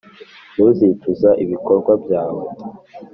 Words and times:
ntuzicuza 0.53 1.29
ibikorwa 1.43 1.91
byawe. 2.03 2.43